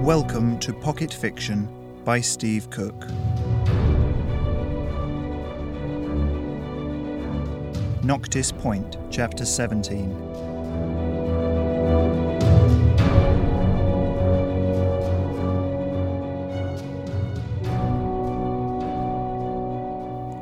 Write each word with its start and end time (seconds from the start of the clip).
Welcome 0.00 0.58
to 0.60 0.72
Pocket 0.72 1.12
Fiction 1.12 1.68
by 2.06 2.22
Steve 2.22 2.70
Cook. 2.70 3.06
Noctis 8.02 8.50
Point, 8.50 8.96
Chapter 9.10 9.44
17. 9.44 10.10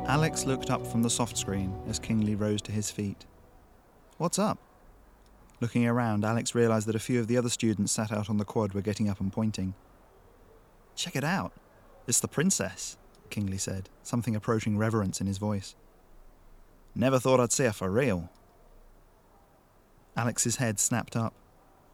Alex 0.07 0.45
looked 0.45 0.69
up 0.69 0.87
from 0.87 1.01
the 1.01 1.09
soft 1.09 1.37
screen 1.37 1.77
as 1.89 1.99
Kingsley 1.99 2.35
rose 2.35 2.61
to 2.61 2.71
his 2.71 2.89
feet. 2.89 3.25
What's 4.17 4.39
up? 4.39 4.68
Looking 5.61 5.85
around, 5.85 6.23
Alex 6.23 6.55
realized 6.55 6.87
that 6.87 6.95
a 6.95 6.99
few 6.99 7.19
of 7.19 7.27
the 7.27 7.37
other 7.37 7.49
students 7.49 7.91
sat 7.91 8.11
out 8.11 8.29
on 8.29 8.37
the 8.37 8.45
quad 8.45 8.73
were 8.73 8.81
getting 8.81 9.09
up 9.09 9.19
and 9.19 9.31
pointing. 9.31 9.73
Check 10.95 11.15
it 11.15 11.23
out. 11.23 11.51
It's 12.07 12.21
the 12.21 12.27
princess, 12.27 12.97
Kingsley 13.29 13.57
said, 13.57 13.89
something 14.01 14.35
approaching 14.35 14.77
reverence 14.77 15.19
in 15.19 15.27
his 15.27 15.37
voice. 15.37 15.75
Never 16.95 17.19
thought 17.19 17.39
I'd 17.39 17.51
see 17.51 17.65
her 17.65 17.73
for 17.73 17.89
real. 17.89 18.29
Alex's 20.15 20.57
head 20.57 20.79
snapped 20.79 21.15
up. 21.15 21.33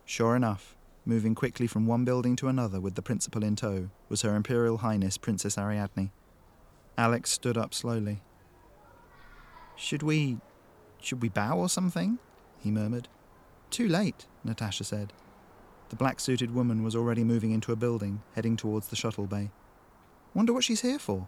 Sure 0.06 0.36
enough, 0.36 0.76
moving 1.06 1.36
quickly 1.36 1.68
from 1.68 1.86
one 1.88 2.06
building 2.06 2.36
to 2.38 2.48
another 2.48 2.80
with 2.80 2.96
the 2.96 3.02
principal 3.02 3.44
in 3.44 3.56
tow, 3.56 3.90
was 4.10 4.22
Her 4.22 4.36
Imperial 4.36 4.78
Highness 4.78 5.18
Princess 5.18 5.58
Ariadne. 5.58 6.12
Alex 6.98 7.32
stood 7.32 7.58
up 7.58 7.74
slowly. 7.74 8.22
Should 9.76 10.04
we. 10.04 10.38
should 11.02 11.22
we 11.22 11.30
bow 11.30 11.58
or 11.58 11.68
something? 11.68 12.20
he 12.60 12.72
murmured. 12.72 13.08
Too 13.76 13.90
late, 13.90 14.26
Natasha 14.46 14.86
said. 14.86 15.12
The 15.90 15.98
black 15.98 16.22
suited 16.22 16.56
woman 16.56 16.82
was 16.82 16.96
already 16.96 17.26
moving 17.26 17.52
into 17.52 17.74
a 17.74 17.76
building, 17.76 18.22
heading 18.34 18.56
towards 18.56 18.88
the 18.88 18.96
shuttle 18.96 19.26
bay. 19.26 19.52
Wonder 20.34 20.54
what 20.54 20.64
she's 20.64 20.80
here 20.80 20.98
for? 20.98 21.28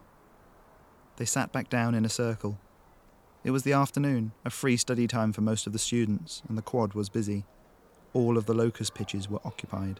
They 1.17 1.26
sat 1.26 1.52
back 1.52 1.70
down 1.70 1.94
in 1.94 2.06
a 2.06 2.09
circle. 2.09 2.58
It 3.44 3.52
was 3.52 3.64
the 3.64 3.73
afternoon, 3.73 4.31
a 4.45 4.50
free 4.50 4.78
study 4.78 5.08
time 5.08 5.34
for 5.34 5.42
most 5.42 5.67
of 5.67 5.73
the 5.73 5.78
students, 5.78 6.42
and 6.48 6.58
the 6.58 6.62
quad 6.62 6.94
was 6.94 7.09
busy. 7.09 7.44
All 8.14 8.38
of 8.38 8.45
the 8.45 8.54
locust 8.54 8.94
pitches 8.94 9.30
were 9.30 9.42
occupied. 9.44 10.00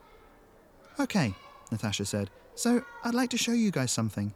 Okay, 1.02 1.34
Natasha 1.70 2.06
said, 2.06 2.30
so 2.56 2.82
I'd 3.04 3.14
like 3.14 3.32
to 3.32 3.38
show 3.38 3.52
you 3.52 3.72
guys 3.72 3.92
something. 3.92 4.34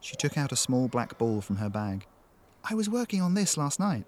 She 0.00 0.14
took 0.14 0.38
out 0.38 0.52
a 0.52 0.56
small 0.56 0.86
black 0.86 1.18
ball 1.18 1.40
from 1.40 1.56
her 1.56 1.68
bag. 1.68 2.06
I 2.62 2.76
was 2.76 2.88
working 2.88 3.20
on 3.20 3.34
this 3.34 3.56
last 3.56 3.80
night. 3.80 4.04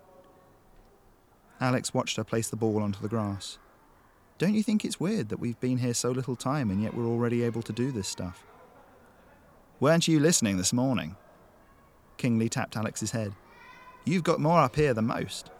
Alex 1.61 1.95
watched 1.95 2.17
her 2.17 2.25
place 2.25 2.49
the 2.49 2.57
ball 2.57 2.83
onto 2.83 3.01
the 3.01 3.09
grass. 3.09 3.59
Don't 4.39 4.55
you 4.55 4.63
think 4.63 4.85
it's 4.85 5.01
weird 5.01 5.31
that 5.31 5.41
we've 5.41 5.59
been 5.61 5.79
here 5.79 5.95
so 5.95 6.11
little 6.11 6.37
time 6.37 6.71
and 6.71 6.83
yet 6.83 6.95
we're 6.95 7.07
already 7.07 7.43
able 7.43 7.63
to 7.63 7.73
do 7.73 7.91
this 7.91 8.09
stuff? 8.09 8.45
Weren't 9.81 10.09
you 10.09 10.21
listening 10.21 10.57
this 10.57 10.73
morning? 10.73 11.17
Kingsley 12.19 12.49
tapped 12.49 12.77
Alex's 12.77 13.13
head. 13.13 13.35
You've 14.05 14.25
got 14.25 14.41
more 14.41 14.61
up 14.61 14.77
here 14.77 14.95
than 14.95 15.07
most. 15.07 15.51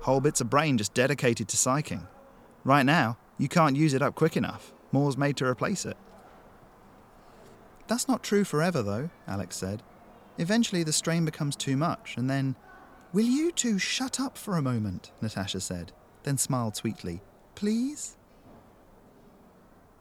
Whole 0.00 0.20
bits 0.20 0.40
of 0.40 0.50
brain 0.50 0.78
just 0.78 0.94
dedicated 0.94 1.48
to 1.48 1.56
psyching. 1.56 2.06
Right 2.64 2.84
now, 2.84 3.18
you 3.38 3.48
can't 3.48 3.76
use 3.76 3.94
it 3.94 4.02
up 4.02 4.14
quick 4.14 4.36
enough. 4.36 4.72
More's 4.92 5.16
made 5.16 5.36
to 5.38 5.46
replace 5.46 5.84
it. 5.84 5.96
That's 7.86 8.08
not 8.08 8.22
true 8.22 8.44
forever, 8.44 8.82
though, 8.82 9.10
Alex 9.26 9.56
said. 9.56 9.82
Eventually, 10.38 10.82
the 10.82 10.92
strain 10.92 11.24
becomes 11.24 11.56
too 11.56 11.76
much, 11.76 12.16
and 12.16 12.28
then. 12.28 12.56
Will 13.14 13.24
you 13.24 13.52
two 13.52 13.78
shut 13.78 14.18
up 14.18 14.36
for 14.36 14.56
a 14.56 14.62
moment? 14.62 15.12
Natasha 15.22 15.60
said, 15.60 15.92
then 16.24 16.36
smiled 16.36 16.74
sweetly. 16.74 17.22
Please? 17.54 18.16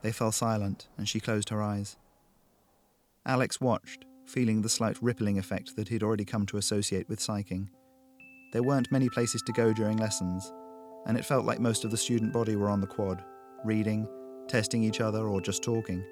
They 0.02 0.12
fell 0.12 0.32
silent, 0.32 0.88
and 0.98 1.08
she 1.08 1.20
closed 1.20 1.50
her 1.50 1.62
eyes. 1.62 1.96
Alex 3.24 3.62
watched, 3.62 4.06
feeling 4.26 4.64
the 4.64 4.68
slight 4.68 4.98
rippling 5.00 5.38
effect 5.38 5.76
that 5.76 5.90
he'd 5.90 6.02
already 6.02 6.26
come 6.26 6.48
to 6.48 6.58
associate 6.58 7.08
with 7.08 7.20
psyching. 7.20 7.68
There 8.52 8.64
weren't 8.64 8.92
many 8.92 9.10
places 9.10 9.44
to 9.44 9.54
go 9.54 9.74
during 9.74 9.98
lessons, 9.98 10.52
and 11.06 11.16
it 11.16 11.24
felt 11.26 11.46
like 11.46 11.60
most 11.60 11.86
of 11.86 11.92
the 11.92 11.98
student 11.98 12.34
body 12.34 12.56
were 12.56 12.70
on 12.70 12.82
the 12.82 12.88
quad, 12.88 13.24
reading, 13.64 14.08
testing 14.48 14.84
each 14.84 15.02
other, 15.02 15.28
or 15.28 15.40
just 15.40 15.62
talking. 15.62 16.04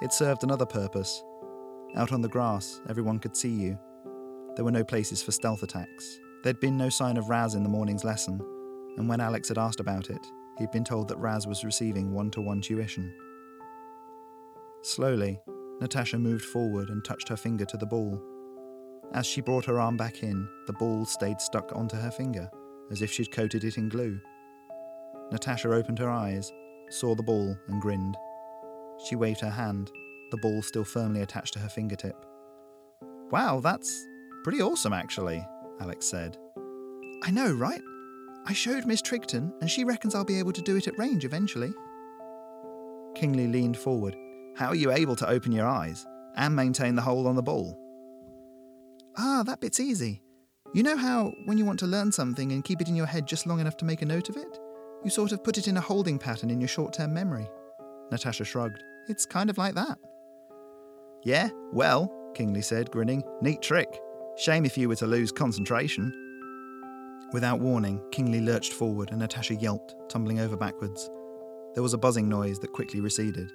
It 0.00 0.12
served 0.12 0.44
another 0.44 0.66
purpose. 0.66 1.24
Out 1.96 2.12
on 2.12 2.22
the 2.22 2.28
grass, 2.28 2.80
everyone 2.88 3.18
could 3.18 3.36
see 3.36 3.50
you. 3.50 3.76
There 4.56 4.64
were 4.64 4.70
no 4.70 4.84
places 4.84 5.22
for 5.22 5.32
stealth 5.32 5.62
attacks. 5.62 6.20
There'd 6.42 6.60
been 6.60 6.76
no 6.76 6.88
sign 6.88 7.16
of 7.16 7.28
Raz 7.28 7.54
in 7.54 7.62
the 7.62 7.68
morning's 7.68 8.04
lesson, 8.04 8.40
and 8.96 9.08
when 9.08 9.20
Alex 9.20 9.48
had 9.48 9.58
asked 9.58 9.80
about 9.80 10.10
it, 10.10 10.24
he'd 10.58 10.70
been 10.70 10.84
told 10.84 11.08
that 11.08 11.18
Raz 11.18 11.46
was 11.46 11.64
receiving 11.64 12.12
one 12.12 12.30
to 12.30 12.40
one 12.40 12.60
tuition. 12.60 13.12
Slowly, 14.82 15.40
Natasha 15.80 16.18
moved 16.18 16.44
forward 16.44 16.90
and 16.90 17.04
touched 17.04 17.28
her 17.28 17.36
finger 17.36 17.64
to 17.64 17.76
the 17.76 17.86
ball. 17.86 18.22
As 19.12 19.26
she 19.26 19.40
brought 19.40 19.64
her 19.64 19.80
arm 19.80 19.96
back 19.96 20.22
in, 20.22 20.48
the 20.66 20.72
ball 20.74 21.04
stayed 21.04 21.40
stuck 21.40 21.74
onto 21.74 21.96
her 21.96 22.10
finger, 22.10 22.48
as 22.90 23.02
if 23.02 23.10
she'd 23.10 23.32
coated 23.32 23.64
it 23.64 23.76
in 23.76 23.88
glue. 23.88 24.20
Natasha 25.32 25.72
opened 25.72 25.98
her 25.98 26.10
eyes, 26.10 26.52
saw 26.90 27.14
the 27.14 27.22
ball, 27.22 27.56
and 27.68 27.82
grinned. 27.82 28.16
She 29.08 29.16
waved 29.16 29.40
her 29.40 29.50
hand, 29.50 29.90
the 30.30 30.36
ball 30.36 30.62
still 30.62 30.84
firmly 30.84 31.22
attached 31.22 31.54
to 31.54 31.58
her 31.58 31.68
fingertip. 31.68 32.24
Wow, 33.30 33.60
that's 33.60 34.06
pretty 34.44 34.62
awesome, 34.62 34.92
actually, 34.92 35.44
Alex 35.80 36.06
said. 36.06 36.36
I 37.24 37.30
know, 37.30 37.52
right? 37.52 37.80
I 38.46 38.52
showed 38.52 38.84
Miss 38.84 39.00
Trigton, 39.00 39.52
and 39.60 39.70
she 39.70 39.84
reckons 39.84 40.14
I'll 40.14 40.24
be 40.24 40.38
able 40.38 40.52
to 40.52 40.62
do 40.62 40.76
it 40.76 40.86
at 40.86 40.98
range 40.98 41.24
eventually. 41.24 41.72
Kingsley 43.14 43.46
leaned 43.46 43.78
forward. 43.78 44.14
How 44.56 44.68
are 44.68 44.74
you 44.74 44.92
able 44.92 45.16
to 45.16 45.28
open 45.28 45.50
your 45.50 45.66
eyes 45.66 46.06
and 46.36 46.54
maintain 46.54 46.94
the 46.94 47.02
hold 47.02 47.26
on 47.26 47.36
the 47.36 47.42
ball? 47.42 47.78
Ah, 49.16 49.42
that 49.46 49.60
bit's 49.60 49.80
easy. 49.80 50.22
You 50.74 50.82
know 50.82 50.96
how, 50.96 51.32
when 51.46 51.56
you 51.56 51.64
want 51.64 51.78
to 51.80 51.86
learn 51.86 52.12
something 52.12 52.52
and 52.52 52.64
keep 52.64 52.80
it 52.80 52.88
in 52.88 52.96
your 52.96 53.06
head 53.06 53.26
just 53.26 53.46
long 53.46 53.60
enough 53.60 53.76
to 53.78 53.84
make 53.84 54.02
a 54.02 54.06
note 54.06 54.28
of 54.28 54.36
it, 54.36 54.58
you 55.04 55.10
sort 55.10 55.32
of 55.32 55.42
put 55.42 55.56
it 55.56 55.68
in 55.68 55.76
a 55.76 55.80
holding 55.80 56.18
pattern 56.18 56.50
in 56.50 56.60
your 56.60 56.68
short 56.68 56.92
term 56.92 57.14
memory? 57.14 57.46
Natasha 58.10 58.44
shrugged. 58.44 58.82
It's 59.08 59.24
kind 59.24 59.48
of 59.48 59.56
like 59.56 59.74
that. 59.74 59.98
Yeah, 61.22 61.48
well, 61.72 62.12
Kingsley 62.34 62.62
said, 62.62 62.90
grinning. 62.90 63.22
Neat 63.40 63.62
trick. 63.62 64.00
Shame 64.36 64.64
if 64.64 64.76
you 64.76 64.88
were 64.88 64.96
to 64.96 65.06
lose 65.06 65.30
concentration. 65.30 66.12
Without 67.32 67.60
warning, 67.60 68.00
Kingsley 68.10 68.40
lurched 68.40 68.72
forward 68.72 69.10
and 69.10 69.20
Natasha 69.20 69.54
yelped, 69.54 69.94
tumbling 70.08 70.40
over 70.40 70.56
backwards. 70.56 71.08
There 71.74 71.82
was 71.82 71.94
a 71.94 71.98
buzzing 71.98 72.28
noise 72.28 72.58
that 72.60 72.72
quickly 72.72 73.00
receded. 73.00 73.52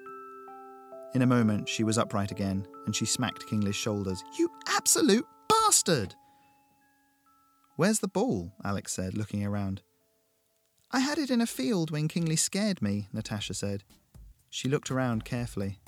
In 1.16 1.22
a 1.22 1.28
moment, 1.28 1.68
she 1.68 1.84
was 1.84 1.98
upright 1.98 2.32
again, 2.32 2.68
and 2.86 2.96
she 2.96 3.06
smacked 3.06 3.48
Kingsley's 3.48 3.76
shoulders. 3.76 4.24
You 4.38 4.50
absolute 4.68 5.26
bastard! 5.48 6.16
Where's 7.78 8.00
the 8.00 8.08
ball? 8.08 8.54
Alex 8.64 8.92
said, 8.94 9.18
looking 9.18 9.46
around. 9.46 9.82
I 10.92 11.00
had 11.00 11.18
it 11.18 11.30
in 11.30 11.42
a 11.42 11.48
field 11.48 11.92
when 11.92 12.08
Kingsley 12.08 12.36
scared 12.36 12.82
me, 12.82 13.08
Natasha 13.14 13.54
said. 13.54 13.84
She 14.50 14.68
looked 14.68 14.92
around 14.92 15.24
carefully. 15.24 15.80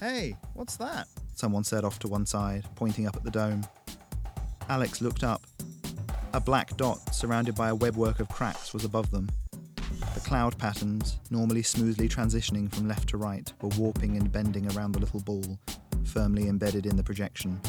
Hey, 0.00 0.36
what's 0.54 0.76
that? 0.76 1.08
Someone 1.34 1.64
said 1.64 1.84
off 1.84 1.98
to 2.00 2.08
one 2.08 2.24
side, 2.24 2.64
pointing 2.74 3.06
up 3.06 3.16
at 3.16 3.24
the 3.24 3.30
dome. 3.30 3.66
Alex 4.68 5.00
looked 5.00 5.24
up. 5.24 5.42
A 6.34 6.40
black 6.40 6.76
dot 6.76 7.14
surrounded 7.14 7.54
by 7.54 7.70
a 7.70 7.76
webwork 7.76 8.20
of 8.20 8.28
cracks 8.28 8.74
was 8.74 8.84
above 8.84 9.10
them. 9.10 9.28
The 10.14 10.20
cloud 10.20 10.58
patterns, 10.58 11.18
normally 11.30 11.62
smoothly 11.62 12.08
transitioning 12.08 12.72
from 12.72 12.86
left 12.86 13.08
to 13.10 13.16
right, 13.16 13.50
were 13.62 13.70
warping 13.70 14.16
and 14.16 14.30
bending 14.30 14.70
around 14.72 14.92
the 14.92 15.00
little 15.00 15.20
ball, 15.20 15.58
firmly 16.04 16.48
embedded 16.48 16.86
in 16.86 16.96
the 16.96 17.02
projection. 17.02 17.60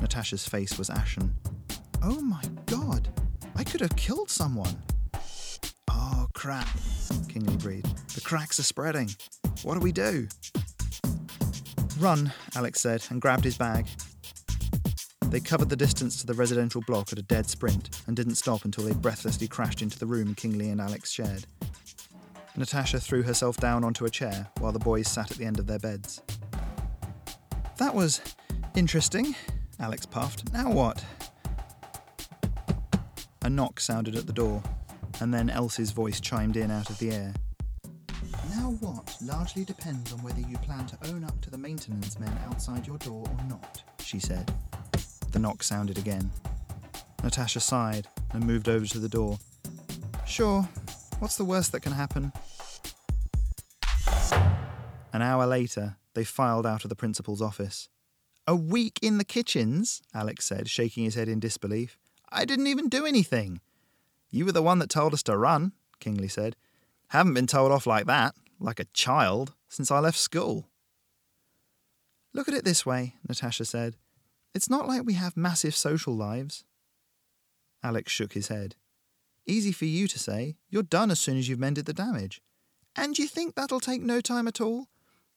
Natasha's 0.00 0.46
face 0.46 0.78
was 0.78 0.90
ashen. 0.90 1.34
Oh 2.02 2.20
my 2.20 2.42
god! 2.66 3.08
I 3.56 3.64
could 3.64 3.80
have 3.80 3.94
killed 3.96 4.30
someone! 4.30 4.82
Oh 5.90 6.26
crap, 6.34 6.68
Kingsley 7.28 7.56
breathed. 7.56 8.14
The 8.14 8.20
cracks 8.20 8.58
are 8.58 8.64
spreading. 8.64 9.10
What 9.62 9.74
do 9.74 9.80
we 9.80 9.92
do? 9.92 10.28
Run, 11.98 12.32
Alex 12.54 12.80
said, 12.80 13.04
and 13.10 13.20
grabbed 13.20 13.44
his 13.44 13.58
bag. 13.58 13.86
They 15.30 15.40
covered 15.40 15.68
the 15.68 15.76
distance 15.76 16.16
to 16.20 16.26
the 16.26 16.32
residential 16.32 16.80
block 16.86 17.12
at 17.12 17.18
a 17.18 17.22
dead 17.22 17.50
sprint 17.50 18.00
and 18.06 18.16
didn't 18.16 18.36
stop 18.36 18.64
until 18.64 18.84
they 18.84 18.94
breathlessly 18.94 19.46
crashed 19.46 19.82
into 19.82 19.98
the 19.98 20.06
room 20.06 20.34
Kingsley 20.34 20.70
and 20.70 20.80
Alex 20.80 21.10
shared. 21.10 21.44
Natasha 22.56 22.98
threw 22.98 23.22
herself 23.22 23.58
down 23.58 23.84
onto 23.84 24.06
a 24.06 24.10
chair 24.10 24.48
while 24.58 24.72
the 24.72 24.78
boys 24.78 25.06
sat 25.06 25.30
at 25.30 25.36
the 25.36 25.44
end 25.44 25.58
of 25.58 25.66
their 25.66 25.78
beds. 25.78 26.22
That 27.76 27.94
was 27.94 28.20
interesting, 28.74 29.36
Alex 29.78 30.06
puffed. 30.06 30.50
Now 30.52 30.72
what? 30.72 31.04
A 33.42 33.50
knock 33.50 33.80
sounded 33.80 34.16
at 34.16 34.26
the 34.26 34.32
door, 34.32 34.62
and 35.20 35.32
then 35.32 35.50
Elsie's 35.50 35.92
voice 35.92 36.20
chimed 36.20 36.56
in 36.56 36.70
out 36.70 36.90
of 36.90 36.98
the 36.98 37.12
air. 37.12 37.34
Now 38.50 38.76
what 38.80 39.14
largely 39.22 39.64
depends 39.64 40.12
on 40.12 40.22
whether 40.22 40.40
you 40.40 40.56
plan 40.58 40.86
to 40.86 40.98
own 41.10 41.22
up 41.22 41.40
to 41.42 41.50
the 41.50 41.58
maintenance 41.58 42.18
men 42.18 42.36
outside 42.46 42.86
your 42.86 42.98
door 42.98 43.24
or 43.28 43.44
not, 43.44 43.82
she 44.02 44.18
said. 44.18 44.50
The 45.32 45.38
knock 45.38 45.62
sounded 45.62 45.98
again. 45.98 46.30
Natasha 47.22 47.60
sighed 47.60 48.08
and 48.32 48.46
moved 48.46 48.68
over 48.68 48.86
to 48.86 48.98
the 48.98 49.08
door. 49.08 49.38
Sure, 50.26 50.62
what's 51.18 51.36
the 51.36 51.44
worst 51.44 51.72
that 51.72 51.80
can 51.80 51.92
happen? 51.92 52.32
An 55.12 55.22
hour 55.22 55.46
later, 55.46 55.96
they 56.14 56.24
filed 56.24 56.66
out 56.66 56.84
of 56.84 56.90
the 56.90 56.96
principal's 56.96 57.42
office. 57.42 57.88
A 58.46 58.56
week 58.56 58.98
in 59.02 59.18
the 59.18 59.24
kitchens, 59.24 60.00
Alex 60.14 60.46
said, 60.46 60.68
shaking 60.68 61.04
his 61.04 61.14
head 61.14 61.28
in 61.28 61.40
disbelief. 61.40 61.98
I 62.30 62.44
didn't 62.44 62.66
even 62.66 62.88
do 62.88 63.04
anything. 63.04 63.60
You 64.30 64.44
were 64.44 64.52
the 64.52 64.62
one 64.62 64.78
that 64.78 64.90
told 64.90 65.14
us 65.14 65.22
to 65.24 65.36
run, 65.36 65.72
Kingsley 66.00 66.28
said. 66.28 66.56
Haven't 67.08 67.34
been 67.34 67.46
told 67.46 67.72
off 67.72 67.86
like 67.86 68.06
that, 68.06 68.34
like 68.60 68.80
a 68.80 68.84
child, 68.86 69.54
since 69.68 69.90
I 69.90 69.98
left 69.98 70.18
school. 70.18 70.68
Look 72.34 72.48
at 72.48 72.54
it 72.54 72.64
this 72.64 72.84
way, 72.84 73.14
Natasha 73.26 73.64
said. 73.64 73.96
It's 74.58 74.68
not 74.68 74.88
like 74.88 75.06
we 75.06 75.12
have 75.12 75.36
massive 75.36 75.76
social 75.76 76.16
lives. 76.16 76.64
Alex 77.80 78.10
shook 78.10 78.32
his 78.32 78.48
head. 78.48 78.74
Easy 79.46 79.70
for 79.70 79.84
you 79.84 80.08
to 80.08 80.18
say. 80.18 80.56
You're 80.68 80.82
done 80.82 81.12
as 81.12 81.20
soon 81.20 81.38
as 81.38 81.48
you've 81.48 81.60
mended 81.60 81.86
the 81.86 81.92
damage. 81.92 82.42
And 82.96 83.16
you 83.16 83.28
think 83.28 83.54
that'll 83.54 83.78
take 83.78 84.02
no 84.02 84.20
time 84.20 84.48
at 84.48 84.60
all? 84.60 84.88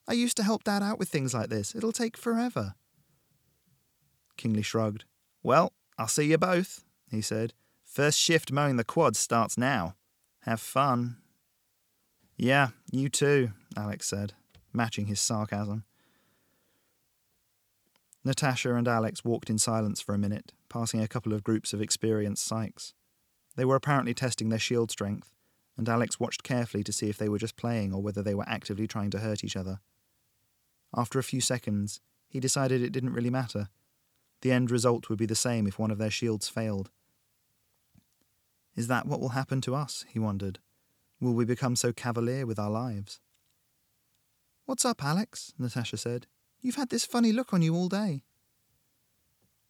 I 0.08 0.14
used 0.14 0.38
to 0.38 0.44
help 0.44 0.64
Dad 0.64 0.82
out 0.82 0.98
with 0.98 1.10
things 1.10 1.36
like 1.36 1.50
this. 1.50 1.76
It'll 1.76 1.92
take 1.92 2.18
forever. 2.18 2.74
Kingsley 4.38 4.64
shrugged. 4.64 5.06
Well, 5.44 5.72
I'll 6.00 6.08
see 6.08 6.32
you 6.32 6.40
both, 6.40 6.84
he 7.12 7.22
said. 7.22 7.54
First 7.84 8.18
shift 8.18 8.52
mowing 8.52 8.78
the 8.78 8.84
quads 8.84 9.20
starts 9.20 9.56
now. 9.56 9.94
Have 10.46 10.60
fun. 10.60 11.18
Yeah, 12.38 12.70
you 12.92 13.08
too, 13.08 13.52
Alex 13.78 14.08
said, 14.08 14.34
matching 14.74 15.06
his 15.06 15.20
sarcasm. 15.20 15.84
Natasha 18.24 18.76
and 18.76 18.88
Alex 18.88 19.26
walked 19.26 19.50
in 19.50 19.58
silence 19.58 20.00
for 20.00 20.14
a 20.14 20.20
minute, 20.20 20.54
passing 20.70 21.02
a 21.02 21.08
couple 21.08 21.34
of 21.34 21.44
groups 21.44 21.74
of 21.74 21.82
experienced 21.82 22.50
psychs. 22.50 22.94
They 23.56 23.66
were 23.66 23.76
apparently 23.76 24.14
testing 24.14 24.50
their 24.50 24.60
shield 24.60 24.92
strength, 24.92 25.34
and 25.76 25.90
Alex 25.90 26.20
watched 26.20 26.44
carefully 26.44 26.84
to 26.84 26.94
see 26.94 27.10
if 27.10 27.18
they 27.18 27.30
were 27.30 27.40
just 27.40 27.58
playing 27.58 27.94
or 27.94 28.02
whether 28.02 28.22
they 28.22 28.36
were 28.36 28.48
actively 28.48 28.88
trying 28.88 29.10
to 29.12 29.20
hurt 29.20 29.44
each 29.44 29.56
other. 29.56 29.80
After 30.96 31.18
a 31.18 31.24
few 31.24 31.42
seconds, 31.42 32.00
he 32.28 32.40
decided 32.40 32.82
it 32.82 32.92
didn't 32.92 33.14
really 33.14 33.30
matter. 33.30 33.70
The 34.42 34.52
end 34.52 34.72
result 34.72 35.10
would 35.10 35.18
be 35.20 35.26
the 35.26 35.36
same 35.36 35.68
if 35.68 35.80
one 35.80 35.92
of 35.92 35.98
their 35.98 36.10
shields 36.12 36.48
failed. 36.48 36.92
Is 38.76 38.88
that 38.88 39.06
what 39.06 39.20
will 39.20 39.30
happen 39.30 39.62
to 39.62 39.76
us? 39.76 40.06
he 40.08 40.20
wondered. 40.20 40.60
Will 41.20 41.34
we 41.34 41.46
become 41.46 41.76
so 41.76 41.92
cavalier 41.92 42.46
with 42.46 42.58
our 42.58 42.70
lives? 42.70 43.20
What's 44.66 44.86
up, 44.86 45.04
Alex? 45.04 45.54
Natasha 45.60 45.98
said. 45.98 46.28
You've 46.62 46.76
had 46.76 46.90
this 46.90 47.06
funny 47.06 47.32
look 47.32 47.54
on 47.54 47.62
you 47.62 47.76
all 47.76 47.90
day. 47.90 48.24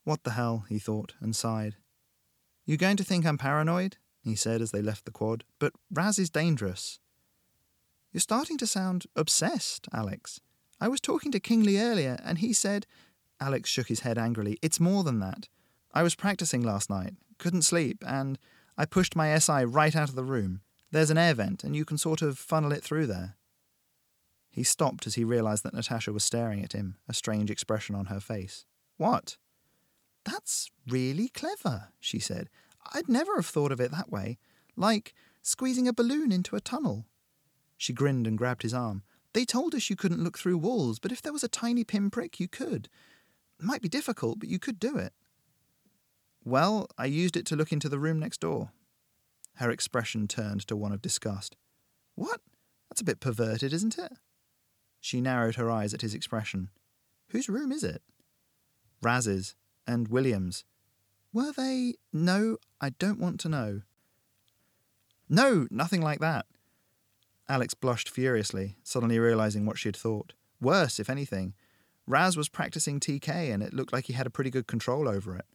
What 0.04 0.24
the 0.24 0.32
hell, 0.32 0.66
he 0.68 0.80
thought, 0.80 1.14
and 1.22 1.36
sighed. 1.36 1.76
You're 2.66 2.78
going 2.78 2.98
to 2.98 3.04
think 3.04 3.26
I'm 3.26 3.38
paranoid? 3.38 3.98
he 4.24 4.36
said 4.36 4.62
as 4.62 4.72
they 4.72 4.82
left 4.82 5.06
the 5.06 5.12
quad. 5.12 5.44
But 5.58 5.74
Raz 5.92 6.20
is 6.20 6.30
dangerous. 6.30 7.00
You're 8.12 8.22
starting 8.22 8.58
to 8.60 8.68
sound 8.68 9.06
obsessed, 9.16 9.88
Alex. 9.94 10.42
I 10.80 10.88
was 10.88 11.02
talking 11.02 11.32
to 11.32 11.40
Kingsley 11.40 11.80
earlier, 11.80 12.20
and 12.24 12.40
he 12.40 12.54
said. 12.54 12.86
Alex 13.40 13.70
shook 13.70 13.88
his 13.88 14.02
head 14.02 14.18
angrily. 14.18 14.60
It's 14.62 14.80
more 14.80 15.04
than 15.04 15.20
that. 15.20 15.48
I 15.94 16.04
was 16.04 16.14
practicing 16.14 16.62
last 16.62 16.90
night, 16.90 17.16
couldn't 17.40 17.64
sleep, 17.64 18.04
and 18.06 18.38
I 18.78 18.86
pushed 18.86 19.16
my 19.16 19.38
SI 19.38 19.66
right 19.66 19.96
out 19.96 20.10
of 20.10 20.16
the 20.16 20.24
room. 20.24 20.62
There's 20.92 21.10
an 21.10 21.18
air 21.18 21.34
vent, 21.34 21.64
and 21.64 21.76
you 21.76 21.86
can 21.86 21.98
sort 21.98 22.22
of 22.22 22.38
funnel 22.38 22.72
it 22.72 22.84
through 22.84 23.08
there. 23.08 23.36
He 24.52 24.64
stopped 24.64 25.08
as 25.08 25.16
he 25.16 25.24
realized 25.24 25.64
that 25.64 25.74
Natasha 25.74 26.12
was 26.12 26.26
staring 26.26 26.62
at 26.62 26.74
him, 26.74 26.98
a 27.08 27.14
strange 27.14 27.50
expression 27.50 27.96
on 27.96 28.08
her 28.08 28.20
face. 28.20 28.66
What? 28.98 29.38
That's 30.26 30.70
really 30.88 31.30
clever, 31.30 31.88
she 32.00 32.20
said. 32.20 32.50
I'd 32.94 33.08
never 33.08 33.36
have 33.38 33.46
thought 33.46 33.72
of 33.72 33.80
it 33.80 33.92
that 33.92 34.12
way. 34.12 34.38
Like 34.76 35.14
squeezing 35.42 35.88
a 35.88 35.94
balloon 35.94 36.32
into 36.32 36.56
a 36.56 36.62
tunnel. 36.62 37.06
She 37.78 37.94
grinned 37.94 38.28
and 38.28 38.38
grabbed 38.38 38.64
his 38.64 38.74
arm. 38.74 39.04
They 39.34 39.46
told 39.46 39.74
us 39.74 39.90
you 39.90 39.96
couldn't 39.96 40.24
look 40.24 40.38
through 40.38 40.58
walls, 40.58 41.00
but 41.00 41.12
if 41.12 41.22
there 41.22 41.34
was 41.34 41.44
a 41.44 41.48
tiny 41.48 41.86
pinprick, 41.86 42.40
you 42.40 42.50
could. 42.50 42.90
It 43.58 43.66
might 43.66 43.82
be 43.82 43.90
difficult, 43.90 44.40
but 44.40 44.50
you 44.50 44.60
could 44.60 44.80
do 44.80 44.98
it. 44.98 45.14
Well, 46.44 46.88
I 46.98 47.06
used 47.06 47.38
it 47.38 47.46
to 47.48 47.56
look 47.56 47.72
into 47.72 47.88
the 47.88 48.00
room 48.00 48.20
next 48.20 48.42
door. 48.42 48.72
Her 49.56 49.72
expression 49.72 50.28
turned 50.28 50.68
to 50.68 50.76
one 50.76 50.92
of 50.92 51.02
disgust. 51.02 51.56
What? 52.16 52.42
That's 52.90 53.02
a 53.02 53.06
bit 53.06 53.20
perverted, 53.20 53.72
isn't 53.72 53.98
it? 53.98 54.14
She 55.02 55.20
narrowed 55.20 55.56
her 55.56 55.70
eyes 55.70 55.94
at 55.94 56.02
his 56.02 56.14
expression. 56.14 56.70
Whose 57.30 57.50
room 57.50 57.72
is 57.72 57.84
it? 57.84 58.04
Raz's 59.02 59.56
and 59.88 60.08
William's. 60.08 60.64
Were 61.34 61.52
they? 61.52 61.96
No, 62.14 62.58
I 62.80 62.92
don't 62.92 63.20
want 63.20 63.40
to 63.42 63.50
know. 63.50 63.82
No, 65.28 65.68
nothing 65.72 66.02
like 66.02 66.20
that. 66.20 66.46
Alex 67.50 67.74
blushed 67.74 68.10
furiously, 68.10 68.78
suddenly 68.84 69.18
realizing 69.18 69.66
what 69.66 69.78
she 69.78 69.88
had 69.88 69.96
thought. 69.96 70.34
Worse, 70.62 71.00
if 71.00 71.10
anything. 71.10 71.56
Raz 72.06 72.38
was 72.38 72.48
practicing 72.50 73.00
TK, 73.00 73.54
and 73.54 73.64
it 73.64 73.74
looked 73.74 73.94
like 73.94 74.06
he 74.06 74.14
had 74.14 74.28
a 74.28 74.32
pretty 74.32 74.50
good 74.50 74.68
control 74.68 75.10
over 75.10 75.36
it. 75.36 75.46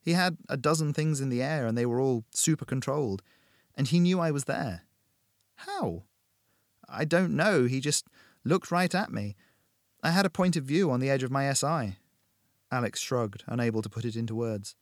He 0.00 0.12
had 0.12 0.38
a 0.48 0.56
dozen 0.56 0.94
things 0.94 1.20
in 1.20 1.28
the 1.28 1.42
air, 1.42 1.66
and 1.66 1.76
they 1.76 1.86
were 1.86 2.00
all 2.00 2.24
super 2.32 2.64
controlled, 2.64 3.22
and 3.76 3.88
he 3.88 4.00
knew 4.00 4.18
I 4.18 4.30
was 4.30 4.44
there. 4.44 4.82
How? 5.56 6.04
I 6.88 7.04
don't 7.04 7.36
know, 7.36 7.66
he 7.66 7.80
just 7.80 8.06
looked 8.44 8.70
right 8.70 8.94
at 8.94 9.12
me. 9.12 9.36
I 10.02 10.10
had 10.10 10.26
a 10.26 10.30
point 10.30 10.56
of 10.56 10.64
view 10.64 10.90
on 10.90 11.00
the 11.00 11.10
edge 11.10 11.22
of 11.22 11.30
my 11.30 11.52
SI. 11.52 11.96
Alex 12.70 13.00
shrugged, 13.00 13.44
unable 13.46 13.82
to 13.82 13.88
put 13.88 14.04
it 14.04 14.16
into 14.16 14.34
words. 14.34 14.76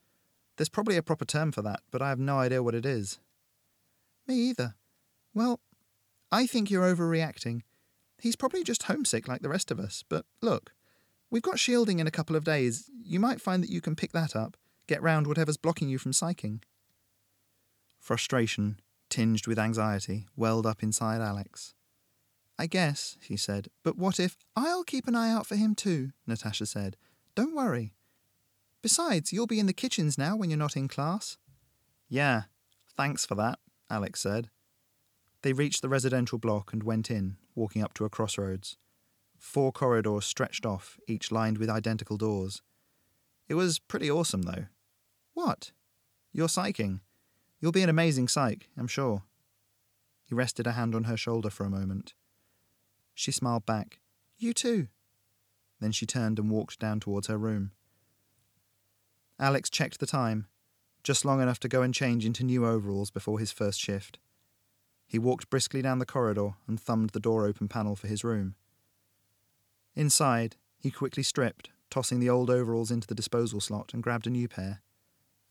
There's 0.57 0.69
probably 0.69 0.97
a 0.97 1.03
proper 1.03 1.25
term 1.25 1.51
for 1.51 1.61
that, 1.61 1.81
but 1.91 2.01
I 2.01 2.09
have 2.09 2.19
no 2.19 2.39
idea 2.39 2.63
what 2.63 2.75
it 2.75 2.85
is. 2.85 3.19
Me 4.27 4.35
either. 4.35 4.75
Well, 5.33 5.59
I 6.31 6.47
think 6.47 6.69
you're 6.69 6.95
overreacting. 6.95 7.61
He's 8.19 8.35
probably 8.35 8.63
just 8.63 8.83
homesick 8.83 9.27
like 9.27 9.41
the 9.41 9.49
rest 9.49 9.71
of 9.71 9.79
us, 9.79 10.03
but 10.09 10.25
look, 10.41 10.73
we've 11.29 11.43
got 11.43 11.59
shielding 11.59 11.99
in 11.99 12.07
a 12.07 12.11
couple 12.11 12.35
of 12.35 12.43
days. 12.43 12.89
You 13.03 13.19
might 13.19 13.39
find 13.39 13.63
that 13.63 13.69
you 13.69 13.81
can 13.81 13.95
pick 13.95 14.11
that 14.13 14.35
up, 14.35 14.57
get 14.87 15.01
round 15.01 15.27
whatever's 15.27 15.57
blocking 15.57 15.89
you 15.89 15.97
from 15.97 16.11
psyching. 16.11 16.61
Frustration, 17.99 18.79
tinged 19.09 19.47
with 19.47 19.59
anxiety, 19.59 20.27
welled 20.35 20.65
up 20.65 20.81
inside 20.81 21.21
Alex. 21.21 21.75
I 22.59 22.65
guess, 22.67 23.17
he 23.21 23.37
said, 23.37 23.69
but 23.83 23.97
what 23.97 24.19
if. 24.19 24.37
I'll 24.55 24.83
keep 24.83 25.07
an 25.07 25.15
eye 25.15 25.31
out 25.31 25.45
for 25.45 25.55
him 25.55 25.75
too, 25.75 26.11
Natasha 26.25 26.65
said. 26.65 26.97
Don't 27.35 27.55
worry. 27.55 27.93
Besides, 28.81 29.31
you'll 29.31 29.47
be 29.47 29.59
in 29.59 29.67
the 29.67 29.73
kitchens 29.73 30.17
now 30.17 30.35
when 30.35 30.49
you're 30.49 30.57
not 30.57 30.75
in 30.75 30.87
class. 30.87 31.37
Yeah, 32.09 32.43
thanks 32.95 33.25
for 33.25 33.35
that, 33.35 33.59
Alex 33.89 34.21
said. 34.21 34.49
They 35.43 35.53
reached 35.53 35.81
the 35.81 35.89
residential 35.89 36.39
block 36.39 36.73
and 36.73 36.83
went 36.83 37.11
in, 37.11 37.37
walking 37.53 37.83
up 37.83 37.93
to 37.95 38.05
a 38.05 38.09
crossroads. 38.09 38.77
Four 39.37 39.71
corridors 39.71 40.25
stretched 40.25 40.65
off, 40.65 40.99
each 41.07 41.31
lined 41.31 41.59
with 41.59 41.69
identical 41.69 42.17
doors. 42.17 42.61
It 43.47 43.53
was 43.53 43.79
pretty 43.79 44.09
awesome, 44.09 44.41
though. 44.43 44.65
What? 45.33 45.71
You're 46.33 46.47
psyching. 46.47 47.01
You'll 47.59 47.71
be 47.71 47.83
an 47.83 47.89
amazing 47.89 48.27
psych, 48.27 48.69
I'm 48.77 48.87
sure. 48.87 49.23
He 50.25 50.35
rested 50.35 50.67
a 50.67 50.73
hand 50.73 50.95
on 50.95 51.05
her 51.05 51.17
shoulder 51.17 51.49
for 51.49 51.65
a 51.65 51.69
moment. 51.69 52.13
She 53.17 53.31
smiled 53.31 53.65
back. 53.65 53.99
You 54.37 54.53
too. 54.53 54.89
Then 55.79 55.91
she 55.91 56.05
turned 56.05 56.37
and 56.37 56.51
walked 56.51 56.77
down 56.77 56.99
towards 56.99 57.25
her 57.25 57.37
room. 57.37 57.71
Alex 59.39 59.71
checked 59.71 59.99
the 59.99 60.05
time, 60.05 60.45
just 61.01 61.25
long 61.25 61.41
enough 61.41 61.59
to 61.61 61.67
go 61.67 61.81
and 61.81 61.95
change 61.95 62.27
into 62.27 62.43
new 62.43 62.63
overalls 62.63 63.09
before 63.09 63.39
his 63.39 63.51
first 63.51 63.79
shift. 63.79 64.19
He 65.07 65.17
walked 65.17 65.49
briskly 65.49 65.81
down 65.81 65.97
the 65.97 66.05
corridor 66.05 66.51
and 66.67 66.79
thumbed 66.79 67.09
the 67.09 67.19
door 67.19 67.47
open 67.47 67.67
panel 67.67 67.95
for 67.95 68.05
his 68.05 68.23
room. 68.23 68.53
Inside, 69.95 70.55
he 70.77 70.91
quickly 70.91 71.23
stripped, 71.23 71.71
tossing 71.89 72.19
the 72.19 72.29
old 72.29 72.51
overalls 72.51 72.91
into 72.91 73.07
the 73.07 73.15
disposal 73.15 73.59
slot 73.59 73.95
and 73.95 74.03
grabbed 74.03 74.27
a 74.27 74.29
new 74.29 74.47
pair. 74.47 74.83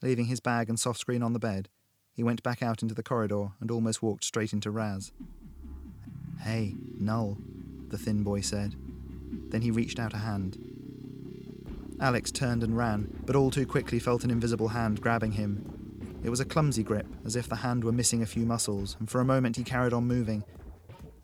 Leaving 0.02 0.26
his 0.26 0.38
bag 0.38 0.68
and 0.68 0.78
soft 0.78 1.00
screen 1.00 1.22
on 1.22 1.32
the 1.32 1.40
bed, 1.40 1.68
he 2.12 2.22
went 2.22 2.44
back 2.44 2.62
out 2.62 2.80
into 2.80 2.94
the 2.94 3.02
corridor 3.02 3.48
and 3.60 3.72
almost 3.72 4.04
walked 4.04 4.22
straight 4.22 4.52
into 4.52 4.70
Raz. 4.70 5.10
Hey, 6.40 6.74
Null, 6.98 7.38
the 7.90 7.98
thin 7.98 8.22
boy 8.22 8.40
said. 8.40 8.74
Then 9.48 9.62
he 9.62 9.70
reached 9.70 9.98
out 9.98 10.14
a 10.14 10.18
hand. 10.18 10.58
Alex 12.00 12.30
turned 12.30 12.62
and 12.62 12.76
ran, 12.76 13.22
but 13.24 13.36
all 13.36 13.50
too 13.50 13.66
quickly 13.66 13.98
felt 13.98 14.24
an 14.24 14.30
invisible 14.30 14.68
hand 14.68 15.00
grabbing 15.00 15.32
him. 15.32 16.20
It 16.22 16.30
was 16.30 16.40
a 16.40 16.44
clumsy 16.44 16.82
grip, 16.82 17.06
as 17.24 17.36
if 17.36 17.48
the 17.48 17.56
hand 17.56 17.84
were 17.84 17.92
missing 17.92 18.22
a 18.22 18.26
few 18.26 18.44
muscles, 18.44 18.96
and 18.98 19.08
for 19.08 19.20
a 19.20 19.24
moment 19.24 19.56
he 19.56 19.64
carried 19.64 19.92
on 19.92 20.06
moving. 20.06 20.44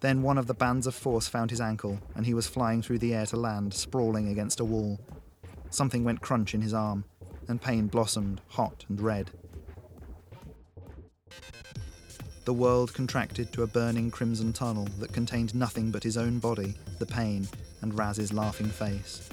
Then 0.01 0.23
one 0.23 0.39
of 0.39 0.47
the 0.47 0.55
bands 0.55 0.87
of 0.87 0.95
force 0.95 1.29
found 1.29 1.51
his 1.51 1.61
ankle, 1.61 2.01
and 2.15 2.25
he 2.27 2.35
was 2.35 2.47
flying 2.47 2.83
through 2.83 2.99
the 2.99 3.15
air 3.15 3.27
to 3.27 3.37
land, 3.37 3.75
sprawling 3.75 4.29
against 4.29 4.61
a 4.61 4.65
wall. 4.65 5.01
Something 5.71 6.05
went 6.05 6.21
crunch 6.21 6.55
in 6.55 6.63
his 6.63 6.75
arm, 6.75 7.05
and 7.49 7.61
pain 7.61 7.87
blossomed, 7.87 8.41
hot 8.49 8.85
and 8.89 9.01
red. 9.01 9.31
The 12.45 12.53
world 12.53 12.93
contracted 12.93 13.53
to 13.53 13.63
a 13.63 13.69
burning 13.69 14.11
crimson 14.11 14.53
tunnel 14.53 14.89
that 14.99 15.13
contained 15.13 15.55
nothing 15.55 15.93
but 15.93 16.03
his 16.03 16.17
own 16.17 16.41
body, 16.41 16.75
the 16.99 17.07
pain, 17.07 17.47
and 17.83 17.97
Raz's 17.97 18.33
laughing 18.33 18.67
face. 18.67 19.29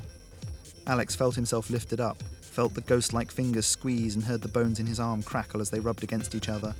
Alex 0.85 1.15
felt 1.15 1.33
himself 1.33 1.71
lifted 1.71 1.99
up, 1.99 2.21
felt 2.21 2.75
the 2.75 2.81
ghost 2.81 3.11
like 3.11 3.31
fingers 3.31 3.65
squeeze, 3.65 4.13
and 4.13 4.23
heard 4.23 4.41
the 4.41 4.47
bones 4.47 4.79
in 4.79 4.85
his 4.85 4.99
arm 4.99 5.23
crackle 5.23 5.59
as 5.59 5.71
they 5.71 5.79
rubbed 5.79 6.03
against 6.03 6.35
each 6.35 6.49
other. 6.49 6.75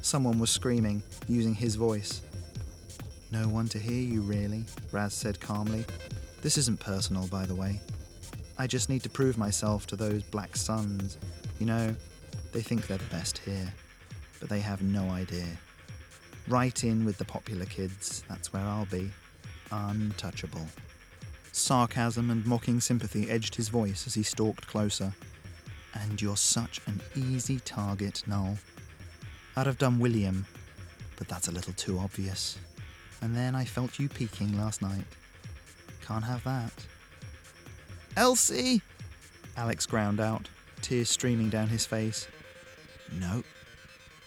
Someone 0.00 0.38
was 0.38 0.48
screaming, 0.48 1.02
using 1.28 1.54
his 1.54 1.74
voice. 1.74 2.22
No 3.30 3.48
one 3.48 3.68
to 3.68 3.78
hear 3.78 4.02
you, 4.02 4.22
really, 4.22 4.64
Raz 4.92 5.12
said 5.12 5.40
calmly. 5.40 5.84
This 6.40 6.56
isn't 6.56 6.80
personal, 6.80 7.26
by 7.26 7.44
the 7.44 7.54
way. 7.54 7.80
I 8.58 8.66
just 8.66 8.88
need 8.88 9.02
to 9.02 9.10
prove 9.10 9.36
myself 9.36 9.86
to 9.88 9.96
those 9.96 10.22
black 10.22 10.56
sons. 10.56 11.18
You 11.58 11.66
know, 11.66 11.94
they 12.52 12.62
think 12.62 12.86
they're 12.86 12.96
the 12.96 13.04
best 13.04 13.38
here, 13.38 13.72
but 14.44 14.50
they 14.50 14.60
have 14.60 14.82
no 14.82 15.08
idea. 15.08 15.46
Right 16.48 16.84
in 16.84 17.06
with 17.06 17.16
the 17.16 17.24
popular 17.24 17.64
kids, 17.64 18.22
that's 18.28 18.52
where 18.52 18.62
I'll 18.62 18.84
be. 18.84 19.10
Untouchable. 19.72 20.66
Sarcasm 21.52 22.28
and 22.28 22.44
mocking 22.44 22.78
sympathy 22.78 23.30
edged 23.30 23.54
his 23.54 23.70
voice 23.70 24.06
as 24.06 24.12
he 24.12 24.22
stalked 24.22 24.66
closer. 24.66 25.14
And 25.94 26.20
you're 26.20 26.36
such 26.36 26.82
an 26.86 27.00
easy 27.16 27.58
target, 27.60 28.22
Null. 28.26 28.58
I'd 29.56 29.66
have 29.66 29.78
done 29.78 29.98
William, 29.98 30.44
but 31.16 31.26
that's 31.26 31.48
a 31.48 31.52
little 31.52 31.72
too 31.72 31.98
obvious. 31.98 32.58
And 33.22 33.34
then 33.34 33.54
I 33.54 33.64
felt 33.64 33.98
you 33.98 34.10
peeking 34.10 34.58
last 34.58 34.82
night. 34.82 35.06
Can't 36.06 36.24
have 36.24 36.44
that. 36.44 36.70
Elsie! 38.14 38.82
Alex 39.56 39.86
ground 39.86 40.20
out, 40.20 40.50
tears 40.82 41.08
streaming 41.08 41.48
down 41.48 41.68
his 41.68 41.86
face. 41.86 42.28
No, 43.18 43.42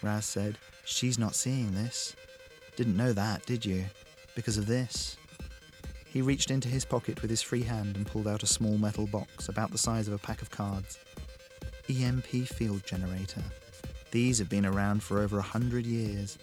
Raz 0.02 0.26
said. 0.26 0.58
She's 0.86 1.20
not 1.20 1.36
seeing 1.36 1.72
this. 1.72 2.16
Didn't 2.76 2.98
know 2.98 3.14
that, 3.14 3.46
did 3.46 3.66
you? 3.66 3.86
Because 4.36 4.58
of 4.58 4.68
this. 4.68 5.18
He 6.06 6.22
reached 6.22 6.52
into 6.52 6.68
his 6.68 6.86
pocket 6.86 7.22
with 7.22 7.30
his 7.30 7.42
free 7.42 7.64
hand 7.64 7.96
and 7.96 8.08
pulled 8.08 8.28
out 8.28 8.44
a 8.44 8.48
small 8.48 8.78
metal 8.78 9.08
box 9.08 9.50
about 9.50 9.72
the 9.72 9.78
size 9.78 10.08
of 10.08 10.14
a 10.14 10.18
pack 10.18 10.42
of 10.42 10.50
cards. 10.50 11.00
EMP 11.90 12.26
field 12.26 12.84
generator. 12.86 13.44
These 14.12 14.40
have 14.40 14.50
been 14.50 14.66
around 14.66 15.04
for 15.04 15.20
over 15.20 15.40
a 15.40 15.44
hundred 15.44 15.86
years. 15.86 16.38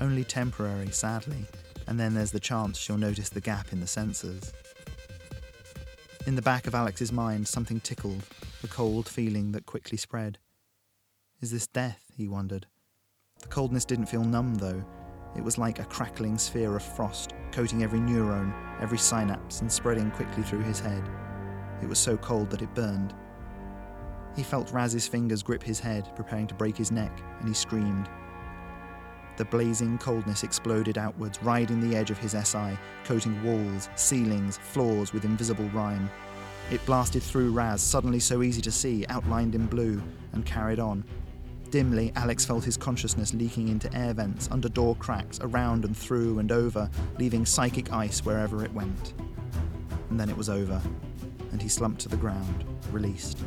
Only 0.00 0.24
temporary, 0.24 0.90
sadly, 0.90 1.44
and 1.86 1.98
then 1.98 2.14
there's 2.14 2.30
the 2.30 2.40
chance 2.40 2.78
she'll 2.78 2.96
notice 2.96 3.28
the 3.28 3.40
gap 3.40 3.72
in 3.72 3.80
the 3.80 3.86
sensors. 3.86 4.52
In 6.26 6.36
the 6.36 6.42
back 6.42 6.66
of 6.66 6.74
Alex's 6.74 7.12
mind, 7.12 7.48
something 7.48 7.80
tickled, 7.80 8.22
a 8.62 8.68
cold 8.68 9.08
feeling 9.08 9.52
that 9.52 9.66
quickly 9.66 9.98
spread. 9.98 10.38
Is 11.40 11.50
this 11.50 11.66
death? 11.66 12.04
he 12.16 12.28
wondered. 12.28 12.66
The 13.40 13.48
coldness 13.48 13.84
didn't 13.84 14.06
feel 14.06 14.24
numb, 14.24 14.54
though. 14.54 14.84
It 15.36 15.44
was 15.44 15.58
like 15.58 15.78
a 15.78 15.84
crackling 15.84 16.38
sphere 16.38 16.76
of 16.76 16.82
frost, 16.82 17.34
coating 17.52 17.82
every 17.82 18.00
neuron, 18.00 18.52
every 18.80 18.98
synapse, 18.98 19.60
and 19.60 19.70
spreading 19.70 20.10
quickly 20.10 20.42
through 20.42 20.62
his 20.62 20.80
head. 20.80 21.08
It 21.82 21.88
was 21.88 21.98
so 21.98 22.16
cold 22.16 22.50
that 22.50 22.62
it 22.62 22.74
burned. 22.74 23.14
He 24.36 24.42
felt 24.42 24.72
Raz's 24.72 25.08
fingers 25.08 25.42
grip 25.42 25.62
his 25.62 25.80
head, 25.80 26.14
preparing 26.14 26.46
to 26.48 26.54
break 26.54 26.76
his 26.76 26.92
neck, 26.92 27.22
and 27.38 27.48
he 27.48 27.54
screamed. 27.54 28.08
The 29.36 29.44
blazing 29.46 29.98
coldness 29.98 30.42
exploded 30.42 30.98
outwards, 30.98 31.42
riding 31.42 31.80
the 31.80 31.96
edge 31.96 32.10
of 32.10 32.18
his 32.18 32.32
SI, 32.32 32.76
coating 33.04 33.42
walls, 33.42 33.88
ceilings, 33.94 34.58
floors 34.58 35.12
with 35.12 35.24
invisible 35.24 35.68
rime. 35.70 36.10
It 36.70 36.84
blasted 36.86 37.22
through 37.22 37.52
Raz, 37.52 37.80
suddenly 37.80 38.20
so 38.20 38.42
easy 38.42 38.60
to 38.62 38.70
see, 38.70 39.06
outlined 39.08 39.54
in 39.54 39.66
blue, 39.66 40.02
and 40.32 40.44
carried 40.44 40.78
on. 40.78 41.04
Dimly, 41.70 42.12
Alex 42.16 42.44
felt 42.44 42.64
his 42.64 42.76
consciousness 42.76 43.32
leaking 43.32 43.68
into 43.68 43.94
air 43.94 44.12
vents, 44.12 44.48
under 44.50 44.68
door 44.68 44.96
cracks, 44.96 45.38
around 45.40 45.84
and 45.84 45.96
through 45.96 46.40
and 46.40 46.50
over, 46.50 46.90
leaving 47.18 47.46
psychic 47.46 47.92
ice 47.92 48.24
wherever 48.24 48.64
it 48.64 48.72
went. 48.72 49.14
And 50.10 50.18
then 50.18 50.28
it 50.28 50.36
was 50.36 50.48
over, 50.48 50.82
and 51.52 51.62
he 51.62 51.68
slumped 51.68 52.00
to 52.02 52.08
the 52.08 52.16
ground, 52.16 52.64
released. 52.90 53.38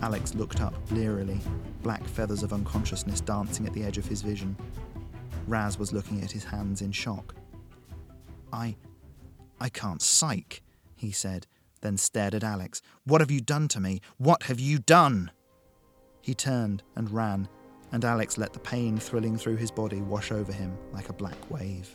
Alex 0.00 0.36
looked 0.36 0.60
up 0.60 0.74
blearily, 0.88 1.40
black 1.82 2.04
feathers 2.04 2.44
of 2.44 2.52
unconsciousness 2.52 3.20
dancing 3.20 3.66
at 3.66 3.72
the 3.72 3.82
edge 3.82 3.98
of 3.98 4.06
his 4.06 4.22
vision. 4.22 4.56
Raz 5.48 5.76
was 5.76 5.92
looking 5.92 6.22
at 6.22 6.30
his 6.30 6.44
hands 6.44 6.82
in 6.82 6.92
shock. 6.92 7.34
I. 8.52 8.76
I 9.60 9.68
can't 9.70 10.00
psych, 10.00 10.62
he 10.94 11.10
said, 11.10 11.48
then 11.80 11.96
stared 11.96 12.36
at 12.36 12.44
Alex. 12.44 12.80
What 13.04 13.20
have 13.20 13.30
you 13.32 13.40
done 13.40 13.66
to 13.68 13.80
me? 13.80 14.00
What 14.18 14.44
have 14.44 14.60
you 14.60 14.78
done? 14.78 15.32
He 16.28 16.34
turned 16.34 16.82
and 16.94 17.10
ran, 17.10 17.48
and 17.90 18.04
Alex 18.04 18.36
let 18.36 18.52
the 18.52 18.58
pain 18.58 18.98
thrilling 18.98 19.38
through 19.38 19.56
his 19.56 19.70
body 19.70 20.02
wash 20.02 20.30
over 20.30 20.52
him 20.52 20.76
like 20.92 21.08
a 21.08 21.14
black 21.14 21.38
wave. 21.50 21.88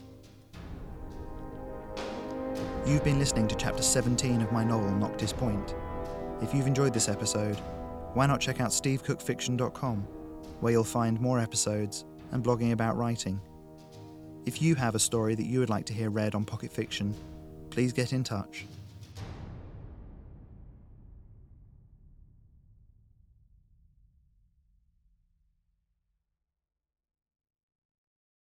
You've 2.83 3.03
been 3.03 3.19
listening 3.19 3.47
to 3.49 3.55
chapter 3.55 3.83
17 3.83 4.41
of 4.41 4.51
my 4.51 4.63
novel 4.63 4.89
Noctis 4.89 5.33
Point. 5.33 5.75
If 6.41 6.51
you've 6.51 6.65
enjoyed 6.65 6.95
this 6.95 7.09
episode, 7.09 7.57
why 8.15 8.25
not 8.25 8.41
check 8.41 8.59
out 8.59 8.71
stevecookfiction.com, 8.71 9.97
where 10.61 10.71
you'll 10.71 10.83
find 10.83 11.21
more 11.21 11.39
episodes 11.39 12.03
and 12.31 12.43
blogging 12.43 12.71
about 12.71 12.97
writing. 12.97 13.39
If 14.47 14.63
you 14.63 14.73
have 14.73 14.95
a 14.95 14.99
story 14.99 15.35
that 15.35 15.45
you 15.45 15.59
would 15.59 15.69
like 15.69 15.85
to 15.85 15.93
hear 15.93 16.09
read 16.09 16.33
on 16.33 16.43
Pocket 16.43 16.73
Fiction, 16.73 17.13
please 17.69 17.93
get 17.93 18.13
in 18.13 18.23
touch 18.23 18.65